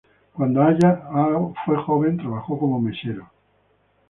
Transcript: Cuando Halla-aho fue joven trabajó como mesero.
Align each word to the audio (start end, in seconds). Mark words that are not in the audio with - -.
Cuando 0.33 0.63
Halla-aho 0.63 1.53
fue 1.63 1.77
joven 1.77 2.17
trabajó 2.17 2.57
como 2.57 2.81
mesero. 2.81 3.29